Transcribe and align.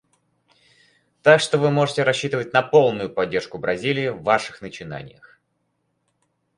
Так 1.21 1.39
что 1.41 1.59
вы 1.59 1.69
можете 1.69 2.01
рассчитывать 2.01 2.53
на 2.53 2.63
полную 2.63 3.07
поддержку 3.13 3.59
Бразилии 3.59 4.07
в 4.09 4.23
ваших 4.23 4.59
начинаниях. 4.59 5.39